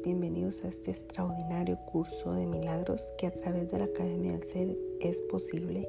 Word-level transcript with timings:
bienvenidos 0.00 0.64
a 0.64 0.68
este 0.68 0.90
extraordinario 0.90 1.76
curso 1.86 2.32
de 2.34 2.46
milagros 2.46 3.00
que 3.18 3.26
a 3.26 3.30
través 3.30 3.70
de 3.70 3.78
la 3.78 3.84
Academia 3.84 4.32
del 4.32 4.42
Ser 4.44 4.76
es 5.00 5.18
posible. 5.30 5.88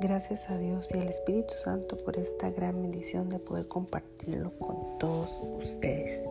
Gracias 0.00 0.48
a 0.48 0.58
Dios 0.58 0.86
y 0.94 0.98
al 0.98 1.08
Espíritu 1.08 1.52
Santo 1.62 1.96
por 1.96 2.16
esta 2.18 2.50
gran 2.50 2.80
bendición 2.80 3.28
de 3.28 3.38
poder 3.38 3.68
compartirlo 3.68 4.52
con 4.58 4.98
todos 4.98 5.30
ustedes. 5.58 6.26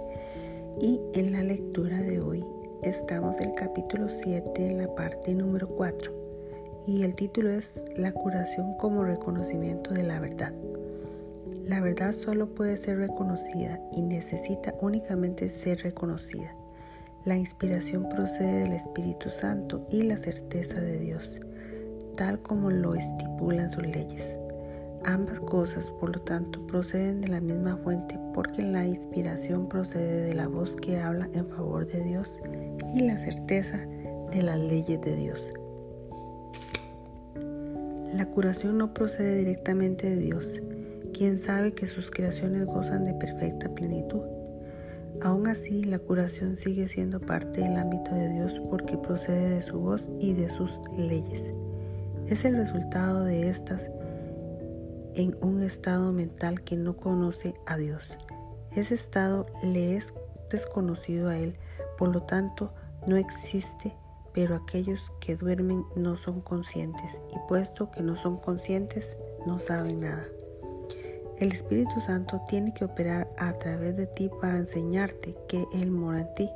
Y 0.82 1.00
en 1.14 1.32
la 1.32 1.44
lectura 1.44 2.02
de 2.02 2.20
hoy 2.20 2.44
estamos 2.84 3.38
en 3.38 3.50
el 3.50 3.56
capítulo 3.56 4.08
7 4.24 4.66
en 4.66 4.78
la 4.78 4.94
parte 4.96 5.34
número 5.34 5.68
4 5.70 6.12
y 6.88 7.04
el 7.04 7.16
título 7.16 7.50
es 7.50 7.84
La 7.96 8.12
curación 8.12 8.76
como 8.78 9.04
reconocimiento 9.04 9.94
de 9.94 10.04
la 10.04 10.20
verdad. 10.20 10.53
La 11.66 11.80
verdad 11.80 12.14
solo 12.14 12.53
puede 12.53 12.78
ser 12.78 12.98
reconocida 13.00 13.80
y 13.92 14.02
necesita 14.02 14.76
únicamente 14.81 15.50
ser 15.50 15.81
reconocida. 15.81 16.56
La 17.26 17.36
inspiración 17.36 18.08
procede 18.08 18.62
del 18.62 18.74
Espíritu 18.74 19.32
Santo 19.32 19.88
y 19.90 20.04
la 20.04 20.16
certeza 20.16 20.80
de 20.80 21.00
Dios, 21.00 21.28
tal 22.16 22.40
como 22.44 22.70
lo 22.70 22.94
estipulan 22.94 23.72
sus 23.72 23.82
leyes. 23.82 24.38
Ambas 25.06 25.40
cosas, 25.40 25.86
por 26.00 26.16
lo 26.16 26.22
tanto, 26.22 26.66
proceden 26.68 27.22
de 27.22 27.30
la 27.30 27.42
misma 27.42 27.78
fuente 27.78 28.20
porque 28.36 28.62
la 28.62 28.86
inspiración 28.86 29.68
procede 29.68 30.28
de 30.28 30.36
la 30.36 30.48
voz 30.48 30.76
que 30.76 31.00
habla 31.00 31.28
en 31.34 31.48
favor 31.50 31.88
de 31.88 32.04
Dios 32.04 32.38
y 32.94 33.02
la 33.02 33.18
certeza 33.18 33.80
de 34.32 34.44
las 34.44 34.60
leyes 34.60 35.02
de 35.02 35.16
Dios. 35.16 35.40
La 38.14 38.28
curación 38.28 38.78
no 38.78 38.94
procede 38.94 39.40
directamente 39.40 40.12
de 40.12 40.18
Dios, 40.18 40.46
quien 41.12 41.40
sabe 41.40 41.73
que 41.73 41.88
sus 41.88 42.12
creaciones 42.12 42.67
gozan 42.67 43.04
de 43.04 43.16
perfecta 43.16 43.73
plenitud. 43.73 44.22
Aún 45.21 45.47
así, 45.47 45.83
la 45.83 45.99
curación 45.99 46.58
sigue 46.58 46.88
siendo 46.88 47.19
parte 47.19 47.61
del 47.61 47.77
ámbito 47.77 48.13
de 48.13 48.30
Dios 48.30 48.61
porque 48.69 48.97
procede 48.97 49.55
de 49.55 49.61
su 49.61 49.80
voz 49.80 50.09
y 50.19 50.33
de 50.33 50.49
sus 50.49 50.80
leyes. 50.97 51.53
Es 52.27 52.45
el 52.45 52.55
resultado 52.58 53.23
de 53.23 53.49
estas 53.49 53.81
en 55.16 55.36
un 55.41 55.61
estado 55.61 56.11
mental 56.11 56.61
que 56.61 56.75
no 56.75 56.97
conoce 56.97 57.53
a 57.66 57.77
Dios. 57.77 58.03
Ese 58.75 58.95
estado 58.95 59.45
le 59.63 59.95
es 59.95 60.13
desconocido 60.52 61.30
a 61.30 61.38
Él, 61.38 61.58
por 61.97 62.09
lo 62.09 62.23
tanto 62.23 62.73
no 63.08 63.16
existe, 63.16 63.95
pero 64.33 64.55
aquellos 64.55 64.99
que 65.21 65.38
duermen 65.38 65.86
no 65.95 66.17
son 66.17 66.41
conscientes 66.41 67.21
y 67.33 67.39
puesto 67.47 67.89
que 67.91 68.03
no 68.03 68.17
son 68.17 68.38
conscientes, 68.38 69.16
no 69.45 69.59
saben 69.59 70.02
nada. 70.02 70.25
El 71.38 71.52
Espíritu 71.52 72.00
Santo 72.00 72.41
tiene 72.47 72.73
que 72.73 72.86
operar 72.86 73.28
a 73.38 73.52
través 73.59 73.97
de 73.97 74.08
ti 74.08 74.31
para 74.41 74.58
enseñarte 74.58 75.36
que 75.50 75.66
Él 75.73 75.92
mora 75.92 76.22
en 76.22 76.33
ti. 76.36 76.50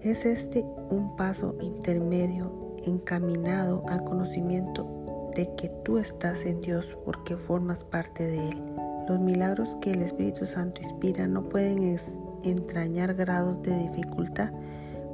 Es 0.00 0.24
este 0.24 0.64
un 0.90 1.14
paso 1.16 1.54
intermedio 1.60 2.74
encaminado 2.84 3.84
al 3.88 4.02
conocimiento 4.02 5.30
de 5.36 5.54
que 5.54 5.68
tú 5.84 5.98
estás 5.98 6.44
en 6.46 6.60
Dios 6.60 6.98
porque 7.04 7.36
formas 7.36 7.84
parte 7.84 8.24
de 8.24 8.48
Él. 8.48 8.62
Los 9.08 9.20
milagros 9.20 9.68
que 9.80 9.92
el 9.92 10.02
Espíritu 10.02 10.46
Santo 10.46 10.82
inspira 10.82 11.28
no 11.28 11.48
pueden 11.48 12.00
entrañar 12.42 13.14
grados 13.14 13.62
de 13.62 13.76
dificultad 13.88 14.50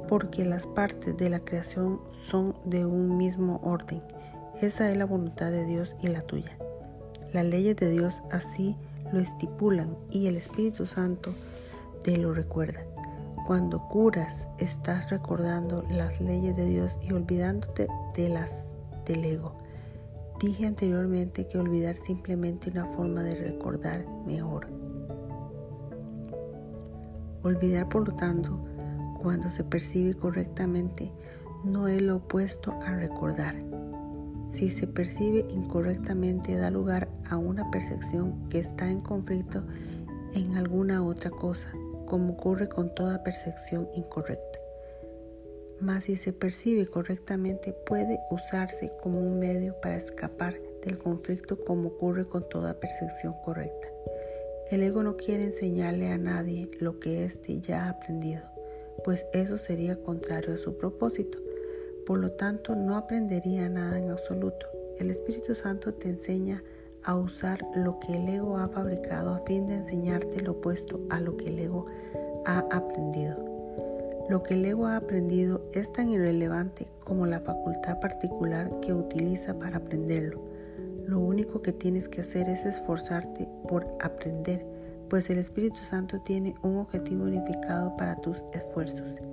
porque 0.09 0.45
las 0.45 0.65
partes 0.65 1.15
de 1.15 1.29
la 1.29 1.41
creación 1.41 2.01
son 2.31 2.55
de 2.65 2.87
un 2.87 3.17
mismo 3.17 3.61
orden. 3.63 4.01
Esa 4.61 4.89
es 4.89 4.97
la 4.97 5.05
voluntad 5.05 5.51
de 5.51 5.65
Dios 5.65 5.95
y 6.01 6.07
la 6.07 6.21
tuya. 6.21 6.57
Las 7.33 7.45
leyes 7.45 7.75
de 7.75 7.89
Dios 7.89 8.21
así 8.31 8.77
lo 9.11 9.19
estipulan 9.19 9.97
y 10.11 10.27
el 10.27 10.37
Espíritu 10.37 10.85
Santo 10.85 11.31
te 12.03 12.17
lo 12.17 12.31
recuerda. 12.33 12.85
Cuando 13.47 13.89
curas, 13.89 14.47
estás 14.59 15.09
recordando 15.09 15.83
las 15.89 16.21
leyes 16.21 16.55
de 16.55 16.65
Dios 16.65 16.97
y 17.01 17.11
olvidándote 17.11 17.87
de 18.15 18.29
las 18.29 18.69
del 19.05 19.25
ego. 19.25 19.55
Dije 20.39 20.67
anteriormente 20.67 21.47
que 21.47 21.57
olvidar 21.57 21.95
simplemente 21.95 22.69
una 22.69 22.85
forma 22.85 23.23
de 23.23 23.35
recordar 23.35 24.05
mejor. 24.27 24.67
Olvidar, 27.41 27.89
por 27.89 28.07
lo 28.07 28.15
tanto, 28.15 28.63
cuando 29.21 29.49
se 29.49 29.63
percibe 29.63 30.13
correctamente, 30.13 31.11
no 31.63 31.87
es 31.87 32.01
lo 32.01 32.17
opuesto 32.17 32.71
a 32.85 32.93
recordar. 32.93 33.55
Si 34.53 34.69
se 34.69 34.85
percibe 34.85 35.45
incorrectamente, 35.49 36.55
da 36.55 36.69
lugar 36.69 37.09
a 37.29 37.37
una 37.37 37.69
percepción 37.71 38.47
que 38.49 38.59
está 38.59 38.89
en 38.91 39.01
conflicto 39.01 39.63
en 40.35 40.55
alguna 40.55 41.03
otra 41.03 41.31
cosa, 41.31 41.71
como 42.05 42.33
ocurre 42.33 42.69
con 42.69 42.93
toda 42.93 43.23
percepción 43.23 43.89
incorrecta. 43.95 44.59
Mas 45.79 46.03
si 46.03 46.17
se 46.17 46.33
percibe 46.33 46.85
correctamente, 46.85 47.73
puede 47.85 48.19
usarse 48.29 48.91
como 49.01 49.19
un 49.19 49.39
medio 49.39 49.75
para 49.81 49.97
escapar 49.97 50.55
del 50.85 50.99
conflicto 50.99 51.59
como 51.65 51.89
ocurre 51.89 52.25
con 52.25 52.47
toda 52.47 52.79
percepción 52.79 53.33
correcta. 53.43 53.87
El 54.69 54.83
ego 54.83 55.01
no 55.01 55.17
quiere 55.17 55.45
enseñarle 55.45 56.09
a 56.09 56.17
nadie 56.17 56.69
lo 56.79 56.99
que 56.99 57.25
éste 57.25 57.59
ya 57.59 57.85
ha 57.85 57.89
aprendido, 57.89 58.43
pues 59.03 59.25
eso 59.33 59.57
sería 59.57 60.01
contrario 60.01 60.53
a 60.53 60.57
su 60.57 60.77
propósito. 60.77 61.42
Por 62.05 62.19
lo 62.19 62.31
tanto, 62.31 62.75
no 62.75 62.97
aprendería 62.97 63.69
nada 63.69 63.97
en 63.97 64.09
absoluto. 64.09 64.67
El 64.99 65.09
Espíritu 65.09 65.55
Santo 65.55 65.93
te 65.93 66.09
enseña 66.09 66.63
a 67.03 67.15
usar 67.15 67.59
lo 67.75 67.99
que 67.99 68.15
el 68.15 68.29
ego 68.29 68.57
ha 68.57 68.67
fabricado 68.69 69.33
a 69.33 69.43
fin 69.45 69.67
de 69.67 69.75
enseñarte 69.75 70.41
lo 70.41 70.53
opuesto 70.53 71.01
a 71.09 71.19
lo 71.19 71.37
que 71.37 71.49
el 71.49 71.59
ego 71.59 71.85
ha 72.45 72.59
aprendido. 72.71 73.53
Lo 74.29 74.41
que 74.43 74.53
el 74.53 74.65
ego 74.65 74.87
ha 74.87 74.97
aprendido 74.97 75.69
es 75.73 75.91
tan 75.91 76.09
irrelevante 76.09 76.87
como 77.03 77.25
la 77.25 77.41
facultad 77.41 77.99
particular 77.99 78.79
que 78.79 78.93
utiliza 78.93 79.57
para 79.57 79.77
aprenderlo. 79.77 80.41
Lo 81.05 81.19
único 81.19 81.61
que 81.61 81.73
tienes 81.73 82.07
que 82.07 82.21
hacer 82.21 82.47
es 82.47 82.65
esforzarte 82.65 83.49
por 83.67 83.85
aprender, 84.01 84.65
pues 85.09 85.29
el 85.29 85.37
Espíritu 85.37 85.79
Santo 85.89 86.21
tiene 86.21 86.55
un 86.63 86.77
objetivo 86.77 87.25
unificado 87.25 87.95
para 87.97 88.15
tus 88.15 88.37
esfuerzos. 88.53 89.32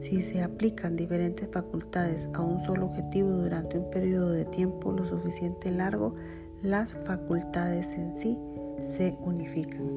Si 0.00 0.22
se 0.22 0.42
aplican 0.42 0.96
diferentes 0.96 1.48
facultades 1.48 2.28
a 2.34 2.42
un 2.42 2.64
solo 2.64 2.86
objetivo 2.86 3.30
durante 3.30 3.78
un 3.78 3.90
periodo 3.90 4.30
de 4.30 4.44
tiempo 4.44 4.92
lo 4.92 5.06
suficiente 5.06 5.70
largo, 5.70 6.14
las 6.62 6.90
facultades 7.04 7.86
en 7.96 8.14
sí 8.14 8.38
se 8.96 9.16
unifican. 9.20 9.88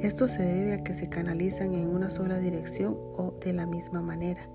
Esto 0.00 0.28
se 0.28 0.42
debe 0.42 0.74
a 0.74 0.84
que 0.84 0.94
se 0.94 1.08
canalizan 1.08 1.74
en 1.74 1.88
una 1.88 2.08
sola 2.10 2.38
dirección 2.38 2.96
o 3.16 3.34
de 3.44 3.52
la 3.52 3.66
misma 3.66 4.00
manera. 4.00 4.48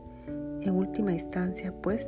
En 0.61 0.75
última 0.75 1.11
instancia, 1.13 1.73
pues, 1.81 2.07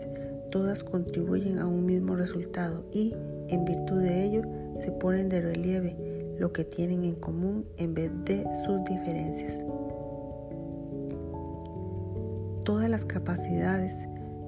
todas 0.52 0.86
contribuyen 0.86 1.60
a 1.60 1.68
un 1.68 1.86
mismo 1.86 2.16
resultado 2.16 2.86
y, 2.94 3.14
en 3.50 3.66
virtud 3.66 4.02
de 4.02 4.24
ello, 4.24 4.42
se 4.80 4.92
ponen 4.92 5.28
de 5.28 5.42
relieve 5.42 5.98
lo 6.40 6.54
que 6.54 6.64
tienen 6.64 7.04
en 7.04 7.16
común 7.16 7.66
en 7.78 7.94
vez 7.94 8.12
de 8.24 8.46
sus 8.66 8.84
diferencias. 8.86 9.62
Todas 12.66 12.90
las 12.90 13.06
capacidades 13.06 13.94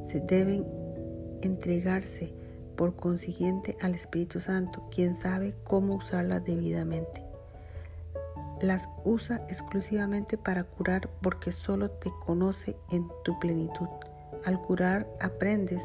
se 0.08 0.20
deben 0.22 0.66
entregarse 1.44 2.34
por 2.76 2.96
consiguiente 2.96 3.78
al 3.80 3.94
Espíritu 3.94 4.42
Santo, 4.42 4.90
quien 4.90 5.14
sabe 5.14 5.54
cómo 5.64 5.94
usarlas 5.94 6.44
debidamente. 6.44 7.24
Las 8.60 8.90
usa 9.06 9.46
exclusivamente 9.50 10.36
para 10.36 10.64
curar 10.64 11.12
porque 11.22 11.54
solo 11.54 11.92
te 11.92 12.12
conoce 12.26 12.76
en 12.90 13.08
tu 13.24 13.38
plenitud. 13.40 13.88
Al 14.46 14.60
curar 14.64 15.08
aprendes 15.22 15.84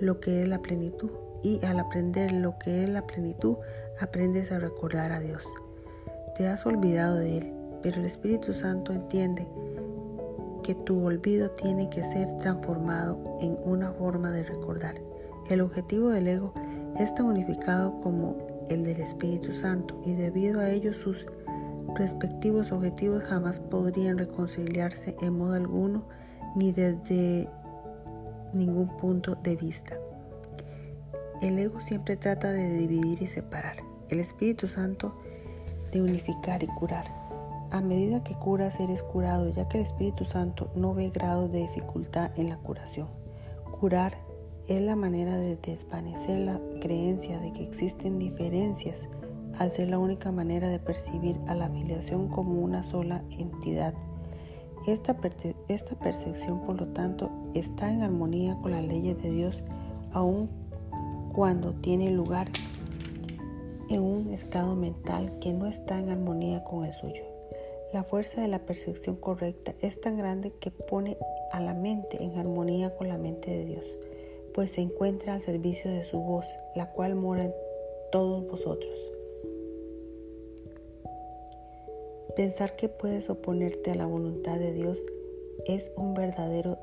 lo 0.00 0.18
que 0.18 0.42
es 0.42 0.48
la 0.48 0.60
plenitud 0.62 1.10
y 1.44 1.64
al 1.64 1.78
aprender 1.78 2.32
lo 2.32 2.58
que 2.58 2.82
es 2.82 2.90
la 2.90 3.06
plenitud 3.06 3.58
aprendes 4.00 4.50
a 4.50 4.58
recordar 4.58 5.12
a 5.12 5.20
Dios. 5.20 5.46
Te 6.34 6.48
has 6.48 6.66
olvidado 6.66 7.14
de 7.14 7.38
Él, 7.38 7.52
pero 7.84 8.00
el 8.00 8.06
Espíritu 8.06 8.54
Santo 8.54 8.92
entiende 8.92 9.46
que 10.62 10.74
tu 10.74 11.04
olvido 11.04 11.50
tiene 11.50 11.88
que 11.90 12.02
ser 12.04 12.36
transformado 12.38 13.38
en 13.40 13.56
una 13.64 13.92
forma 13.92 14.30
de 14.30 14.44
recordar. 14.44 14.94
El 15.48 15.60
objetivo 15.60 16.10
del 16.10 16.28
ego 16.28 16.54
es 16.98 17.14
tan 17.14 17.26
unificado 17.26 18.00
como 18.00 18.36
el 18.68 18.84
del 18.84 19.00
Espíritu 19.00 19.54
Santo 19.54 20.00
y 20.04 20.14
debido 20.14 20.60
a 20.60 20.70
ello 20.70 20.92
sus 20.94 21.26
respectivos 21.96 22.72
objetivos 22.72 23.22
jamás 23.24 23.58
podrían 23.58 24.18
reconciliarse 24.18 25.16
en 25.20 25.36
modo 25.36 25.54
alguno 25.54 26.04
ni 26.54 26.72
desde 26.72 27.48
ningún 28.52 28.96
punto 28.96 29.34
de 29.36 29.56
vista. 29.56 29.96
El 31.42 31.58
ego 31.58 31.80
siempre 31.80 32.16
trata 32.16 32.52
de 32.52 32.72
dividir 32.74 33.22
y 33.22 33.26
separar. 33.26 33.76
El 34.08 34.20
Espíritu 34.20 34.68
Santo 34.68 35.14
de 35.90 36.02
unificar 36.02 36.62
y 36.62 36.66
curar. 36.66 37.19
A 37.72 37.80
medida 37.80 38.24
que 38.24 38.34
curas, 38.34 38.80
eres 38.80 39.02
curado, 39.02 39.48
ya 39.48 39.68
que 39.68 39.78
el 39.78 39.84
Espíritu 39.84 40.24
Santo 40.24 40.72
no 40.74 40.92
ve 40.92 41.10
grados 41.10 41.52
de 41.52 41.60
dificultad 41.60 42.36
en 42.36 42.48
la 42.48 42.56
curación. 42.58 43.08
Curar 43.78 44.18
es 44.66 44.82
la 44.82 44.96
manera 44.96 45.36
de 45.36 45.56
desvanecer 45.56 46.38
la 46.38 46.60
creencia 46.80 47.38
de 47.38 47.52
que 47.52 47.62
existen 47.62 48.18
diferencias, 48.18 49.08
al 49.58 49.70
ser 49.70 49.88
la 49.88 49.98
única 49.98 50.32
manera 50.32 50.68
de 50.68 50.80
percibir 50.80 51.40
a 51.46 51.54
la 51.54 51.66
afiliación 51.66 52.28
como 52.28 52.60
una 52.60 52.82
sola 52.82 53.24
entidad 53.38 53.94
Esta, 54.86 55.16
esta 55.68 55.98
percepción, 55.98 56.62
por 56.62 56.80
lo 56.80 56.88
tanto, 56.88 57.30
está 57.54 57.92
en 57.92 58.02
armonía 58.02 58.56
con 58.62 58.72
las 58.72 58.84
leyes 58.84 59.16
de 59.22 59.30
Dios, 59.30 59.64
aun 60.12 60.50
cuando 61.32 61.74
tiene 61.74 62.10
lugar 62.10 62.48
en 63.88 64.02
un 64.02 64.30
estado 64.30 64.74
mental 64.74 65.38
que 65.40 65.52
no 65.52 65.66
está 65.66 66.00
en 66.00 66.10
armonía 66.10 66.64
con 66.64 66.84
el 66.84 66.92
suyo. 66.92 67.29
La 67.92 68.04
fuerza 68.04 68.40
de 68.40 68.46
la 68.46 68.64
percepción 68.66 69.16
correcta 69.16 69.74
es 69.80 70.00
tan 70.00 70.16
grande 70.16 70.52
que 70.52 70.70
pone 70.70 71.18
a 71.50 71.60
la 71.60 71.74
mente 71.74 72.22
en 72.22 72.38
armonía 72.38 72.94
con 72.94 73.08
la 73.08 73.18
mente 73.18 73.50
de 73.50 73.64
Dios, 73.64 73.84
pues 74.54 74.70
se 74.70 74.80
encuentra 74.80 75.34
al 75.34 75.42
servicio 75.42 75.90
de 75.90 76.04
su 76.04 76.20
voz, 76.20 76.46
la 76.76 76.92
cual 76.92 77.16
mora 77.16 77.46
en 77.46 77.54
todos 78.12 78.46
vosotros. 78.46 78.96
Pensar 82.36 82.76
que 82.76 82.88
puedes 82.88 83.28
oponerte 83.28 83.90
a 83.90 83.96
la 83.96 84.06
voluntad 84.06 84.56
de 84.58 84.72
Dios 84.72 84.98
es 85.66 85.90
un 85.96 86.14
verdadero 86.14 86.78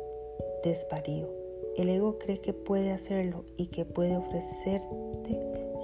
desvarío. 0.62 1.30
El 1.78 1.88
ego 1.88 2.18
cree 2.18 2.42
que 2.42 2.54
puede 2.54 2.92
hacerlo 2.92 3.46
y 3.56 3.68
que 3.68 3.86
puede 3.86 4.18
ofrecerte 4.18 5.40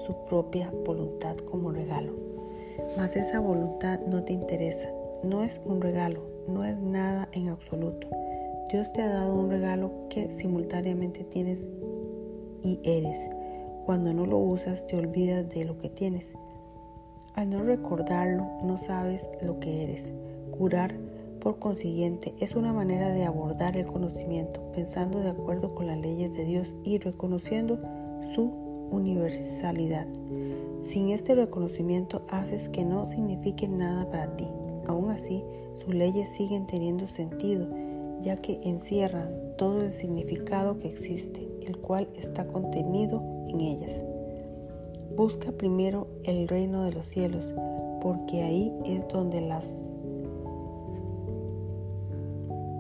su 0.06 0.26
propia 0.28 0.70
voluntad 0.86 1.38
como 1.38 1.72
regalo. 1.72 2.14
Mas 2.98 3.16
esa 3.16 3.40
voluntad 3.40 4.02
no 4.02 4.24
te 4.24 4.34
interesa, 4.34 4.92
no 5.24 5.44
es 5.44 5.62
un 5.66 5.82
regalo, 5.82 6.22
no 6.48 6.64
es 6.64 6.78
nada 6.78 7.30
en 7.32 7.50
absoluto. 7.50 8.08
Dios 8.72 8.92
te 8.94 9.02
ha 9.02 9.10
dado 9.10 9.36
un 9.36 9.50
regalo 9.50 9.92
que 10.10 10.32
simultáneamente 10.32 11.24
tienes 11.24 11.68
y 12.64 12.80
eres. 12.84 13.18
Cuando 13.86 14.14
no 14.14 14.26
lo 14.26 14.38
usas 14.38 14.86
te 14.88 14.98
olvidas 14.98 15.48
de 15.50 15.66
lo 15.66 15.78
que 15.78 15.90
tienes. 15.90 16.32
Al 17.36 17.50
no 17.50 17.64
recordarlo 17.64 18.48
no 18.64 18.78
sabes 18.78 19.30
lo 19.42 19.60
que 19.60 19.84
eres. 19.84 20.06
Curar, 20.58 20.96
por 21.40 21.60
consiguiente, 21.60 22.34
es 22.40 22.56
una 22.56 22.74
manera 22.74 23.10
de 23.10 23.26
abordar 23.26 23.76
el 23.76 23.88
conocimiento 23.88 24.72
pensando 24.72 25.20
de 25.20 25.30
acuerdo 25.30 25.76
con 25.76 25.88
las 25.88 26.00
leyes 26.00 26.34
de 26.34 26.46
Dios 26.46 26.76
y 26.84 27.00
reconociendo 27.00 27.80
su 28.34 28.46
universalidad. 28.92 30.08
Sin 30.84 31.10
este 31.10 31.36
reconocimiento 31.36 32.24
haces 32.30 32.70
que 32.70 32.86
no 32.86 33.08
signifique 33.08 33.68
nada 33.68 34.10
para 34.10 34.36
ti. 34.36 34.48
Aún 34.88 35.10
así, 35.10 35.44
sus 35.76 35.94
leyes 35.94 36.30
siguen 36.38 36.66
teniendo 36.66 37.08
sentido 37.08 37.68
ya 38.24 38.38
que 38.38 38.60
encierran 38.64 39.56
todo 39.58 39.84
el 39.84 39.92
significado 39.92 40.80
que 40.80 40.88
existe, 40.88 41.48
el 41.68 41.78
cual 41.78 42.08
está 42.16 42.48
contenido 42.48 43.22
en 43.48 43.62
ellas. 43.62 44.04
Busca 45.16 45.52
primero 45.52 46.08
el 46.24 46.48
reino 46.48 46.84
de 46.84 46.94
los 46.94 47.06
cielos, 47.08 47.46
porque 48.02 48.42
ahí 48.42 48.74
es 48.86 49.08
donde 49.10 49.42
las 49.42 49.66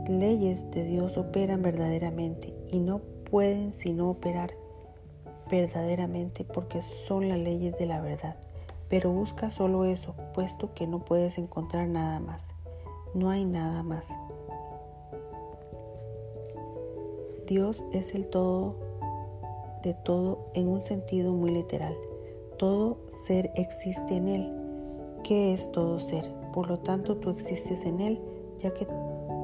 leyes 0.07 0.69
de 0.71 0.83
Dios 0.85 1.17
operan 1.17 1.61
verdaderamente 1.61 2.53
y 2.71 2.79
no 2.79 3.01
pueden 3.29 3.73
sino 3.73 4.09
operar 4.09 4.51
verdaderamente 5.49 6.45
porque 6.45 6.81
son 7.07 7.29
las 7.29 7.39
leyes 7.39 7.77
de 7.77 7.85
la 7.85 8.01
verdad. 8.01 8.37
Pero 8.93 9.09
busca 9.09 9.49
solo 9.49 9.85
eso, 9.85 10.13
puesto 10.35 10.75
que 10.75 10.85
no 10.85 11.03
puedes 11.03 11.39
encontrar 11.39 11.87
nada 11.87 12.19
más. 12.19 12.51
No 13.15 13.31
hay 13.31 13.43
nada 13.43 13.81
más. 13.81 14.07
Dios 17.47 17.83
es 17.91 18.13
el 18.13 18.27
todo 18.27 18.75
de 19.81 19.95
todo 19.95 20.45
en 20.53 20.67
un 20.67 20.83
sentido 20.83 21.33
muy 21.33 21.49
literal. 21.49 21.97
Todo 22.59 22.99
ser 23.25 23.49
existe 23.55 24.17
en 24.17 24.27
Él. 24.27 24.53
¿Qué 25.23 25.55
es 25.55 25.71
todo 25.71 25.99
ser? 25.99 26.31
Por 26.53 26.67
lo 26.67 26.77
tanto, 26.77 27.17
tú 27.17 27.31
existes 27.31 27.87
en 27.87 27.99
Él, 27.99 28.21
ya 28.59 28.75
que 28.75 28.85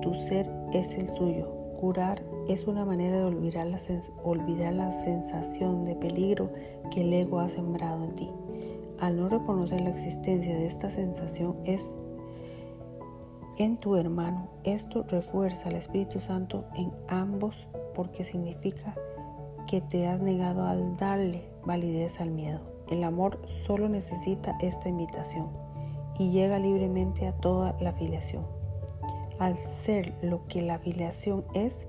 tu 0.03 0.13
ser 0.27 0.47
es 0.73 0.93
el 0.93 1.07
suyo. 1.15 1.49
Curar 1.79 2.23
es 2.47 2.67
una 2.67 2.85
manera 2.85 3.17
de 3.17 3.23
olvidar 3.23 3.65
la, 3.65 4.91
sensación 4.91 5.85
de 5.85 5.95
peligro 5.95 6.51
que 6.91 7.01
el 7.01 7.11
ego 7.11 7.39
ha 7.39 7.49
sembrado 7.49 8.03
en 8.03 8.13
ti. 8.13 8.29
Al 9.01 9.15
no 9.17 9.29
reconocer 9.29 9.81
la 9.81 9.91
existencia 9.91 10.55
de 10.55 10.67
esta 10.67 10.91
sensación 10.91 11.57
es 11.63 11.81
en 13.57 13.77
tu 13.77 13.95
hermano. 13.95 14.49
Esto 14.63 15.03
refuerza 15.03 15.69
al 15.69 15.75
Espíritu 15.75 16.19
Santo 16.19 16.65
en 16.75 16.91
ambos 17.07 17.69
porque 17.95 18.25
significa 18.25 18.95
que 19.67 19.81
te 19.81 20.07
has 20.07 20.19
negado 20.19 20.67
al 20.67 20.97
darle 20.97 21.49
validez 21.65 22.19
al 22.19 22.31
miedo. 22.31 22.59
El 22.89 23.03
amor 23.03 23.39
solo 23.65 23.87
necesita 23.87 24.57
esta 24.61 24.89
invitación 24.89 25.49
y 26.17 26.31
llega 26.31 26.59
libremente 26.59 27.27
a 27.27 27.37
toda 27.37 27.77
la 27.79 27.91
afiliación. 27.91 28.45
Al 29.39 29.57
ser 29.57 30.13
lo 30.21 30.45
que 30.47 30.61
la 30.61 30.75
afiliación 30.75 31.45
es, 31.53 31.85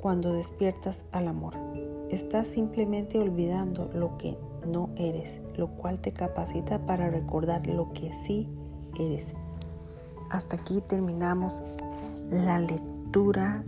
cuando 0.00 0.32
despiertas 0.32 1.04
al 1.12 1.28
amor, 1.28 1.54
estás 2.10 2.48
simplemente 2.48 3.18
olvidando 3.18 3.90
lo 3.92 4.16
que 4.16 4.38
no 4.66 4.90
eres, 4.96 5.40
lo 5.56 5.68
cual 5.68 6.00
te 6.00 6.12
capacita 6.12 6.84
para 6.86 7.10
recordar 7.10 7.66
lo 7.66 7.92
que 7.92 8.12
sí 8.26 8.48
eres. 8.98 9.34
Hasta 10.30 10.56
aquí 10.56 10.80
terminamos 10.80 11.62
la 12.30 12.58
lectura 12.58 13.64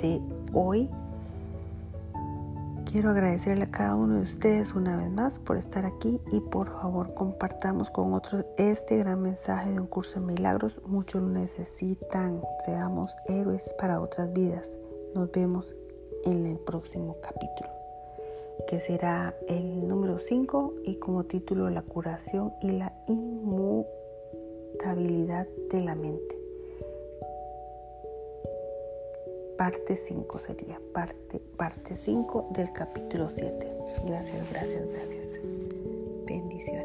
de 0.00 0.20
hoy. 0.52 0.88
Quiero 2.90 3.10
agradecerle 3.10 3.64
a 3.64 3.70
cada 3.70 3.94
uno 3.94 4.14
de 4.16 4.22
ustedes 4.22 4.74
una 4.74 4.96
vez 4.96 5.10
más 5.10 5.38
por 5.38 5.58
estar 5.58 5.84
aquí 5.84 6.20
y 6.32 6.40
por 6.40 6.72
favor 6.80 7.12
compartamos 7.12 7.90
con 7.90 8.14
otros 8.14 8.46
este 8.56 8.96
gran 8.96 9.20
mensaje 9.20 9.72
de 9.72 9.80
un 9.80 9.86
curso 9.86 10.18
de 10.18 10.26
milagros. 10.26 10.80
Muchos 10.86 11.20
lo 11.20 11.28
necesitan. 11.28 12.40
Seamos 12.64 13.14
héroes 13.26 13.74
para 13.78 14.00
otras 14.00 14.32
vidas. 14.32 14.78
Nos 15.14 15.30
vemos 15.30 15.76
en 16.24 16.46
el 16.46 16.58
próximo 16.58 17.16
capítulo, 17.22 17.70
que 18.66 18.80
será 18.80 19.36
el 19.48 19.86
número 19.86 20.18
5 20.18 20.74
y 20.84 20.96
como 20.96 21.24
título 21.24 21.70
La 21.70 21.82
curación 21.82 22.52
y 22.62 22.72
la 22.72 22.92
inmutabilidad 23.06 25.46
de 25.70 25.80
la 25.80 25.94
mente. 25.94 26.38
parte 29.58 29.96
5 29.96 30.38
sería, 30.38 30.80
parte 30.94 31.40
parte 31.56 31.96
5 31.96 32.50
del 32.52 32.72
capítulo 32.72 33.28
7. 33.28 33.76
Gracias, 34.06 34.50
gracias, 34.50 34.88
gracias. 34.88 35.26
Bendiciones. 36.24 36.77